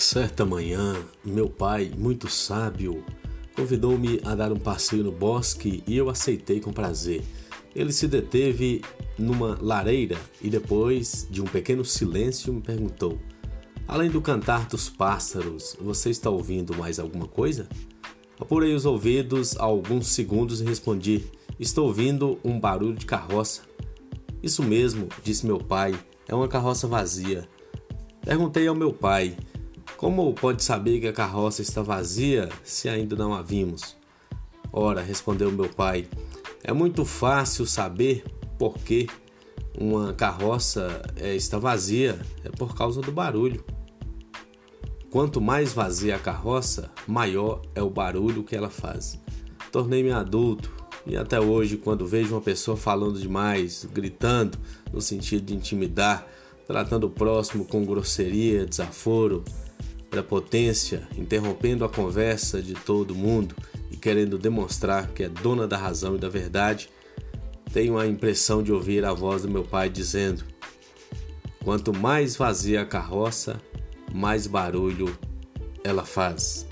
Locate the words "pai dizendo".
69.62-70.44